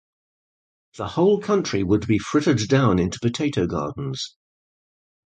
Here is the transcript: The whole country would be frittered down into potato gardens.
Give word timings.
The 0.97 1.09
whole 1.09 1.39
country 1.39 1.83
would 1.83 2.07
be 2.07 2.17
frittered 2.17 2.67
down 2.67 2.97
into 2.97 3.19
potato 3.19 3.67
gardens. 3.67 4.35